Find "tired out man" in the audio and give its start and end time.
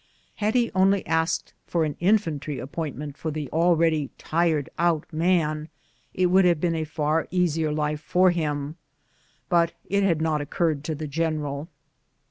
4.17-5.69